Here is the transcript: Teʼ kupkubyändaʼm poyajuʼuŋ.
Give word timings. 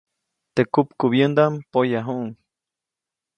Teʼ 0.55 0.65
kupkubyändaʼm 0.73 1.53
poyajuʼuŋ. 1.71 2.23